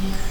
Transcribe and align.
Yeah. 0.00 0.27